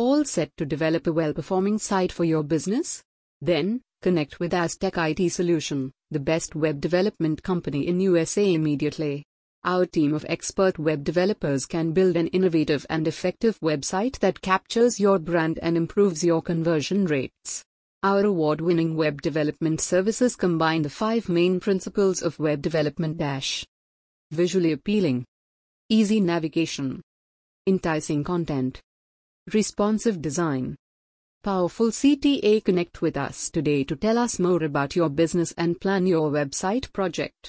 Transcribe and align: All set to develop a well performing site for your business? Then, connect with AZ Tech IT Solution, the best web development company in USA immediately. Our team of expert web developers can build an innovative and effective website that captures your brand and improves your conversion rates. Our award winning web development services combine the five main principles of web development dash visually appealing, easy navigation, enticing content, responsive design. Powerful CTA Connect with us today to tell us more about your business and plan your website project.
All 0.00 0.24
set 0.24 0.56
to 0.56 0.64
develop 0.64 1.06
a 1.06 1.12
well 1.12 1.34
performing 1.34 1.76
site 1.76 2.10
for 2.10 2.24
your 2.24 2.42
business? 2.42 3.04
Then, 3.42 3.82
connect 4.00 4.40
with 4.40 4.54
AZ 4.54 4.78
Tech 4.78 4.96
IT 4.96 5.28
Solution, 5.28 5.92
the 6.10 6.18
best 6.18 6.54
web 6.54 6.80
development 6.80 7.42
company 7.42 7.86
in 7.86 8.00
USA 8.00 8.54
immediately. 8.54 9.26
Our 9.62 9.84
team 9.84 10.14
of 10.14 10.24
expert 10.26 10.78
web 10.78 11.04
developers 11.04 11.66
can 11.66 11.92
build 11.92 12.16
an 12.16 12.28
innovative 12.28 12.86
and 12.88 13.06
effective 13.06 13.60
website 13.60 14.18
that 14.20 14.40
captures 14.40 14.98
your 14.98 15.18
brand 15.18 15.58
and 15.60 15.76
improves 15.76 16.24
your 16.24 16.40
conversion 16.40 17.04
rates. 17.04 17.62
Our 18.02 18.24
award 18.24 18.62
winning 18.62 18.96
web 18.96 19.20
development 19.20 19.82
services 19.82 20.34
combine 20.34 20.80
the 20.80 20.88
five 20.88 21.28
main 21.28 21.60
principles 21.60 22.22
of 22.22 22.38
web 22.38 22.62
development 22.62 23.18
dash 23.18 23.66
visually 24.30 24.72
appealing, 24.72 25.26
easy 25.90 26.20
navigation, 26.20 27.02
enticing 27.66 28.24
content, 28.24 28.80
responsive 29.52 30.20
design. 30.20 30.76
Powerful 31.42 31.88
CTA 31.88 32.62
Connect 32.62 33.00
with 33.00 33.16
us 33.16 33.48
today 33.48 33.82
to 33.84 33.96
tell 33.96 34.18
us 34.18 34.38
more 34.38 34.62
about 34.62 34.94
your 34.94 35.08
business 35.08 35.54
and 35.56 35.80
plan 35.80 36.06
your 36.06 36.30
website 36.30 36.92
project. 36.92 37.48